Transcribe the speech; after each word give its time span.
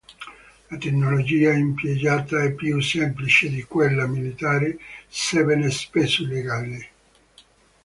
La 0.71 0.77
tecnologia 0.79 1.53
impiegata 1.53 2.41
è 2.41 2.53
più 2.53 2.79
semplice 2.79 3.49
di 3.49 3.61
quella 3.65 4.07
militare, 4.07 4.79
sebbene 5.07 5.69
spesso 5.69 6.23
illegale. 6.23 6.87